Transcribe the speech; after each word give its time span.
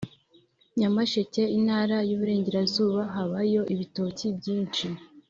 nyamasheke 0.77 1.41
intara 1.57 1.97
y 2.07 2.11
iburengerazuba 2.15 3.01
habayo 3.15 3.61
ibitoki 3.73 4.25
byishi 4.37 4.87